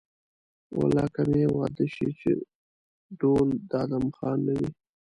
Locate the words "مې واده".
1.29-1.85